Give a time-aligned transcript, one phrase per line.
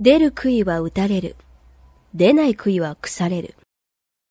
[0.00, 1.36] 出る杭は打たれる。
[2.14, 3.54] 出ない杭は腐れる。